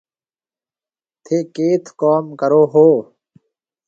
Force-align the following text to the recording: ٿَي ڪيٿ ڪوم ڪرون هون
ٿَي 1.23 1.37
ڪيٿ 1.55 1.83
ڪوم 1.99 2.25
ڪرون 2.39 2.65
هون 2.71 2.95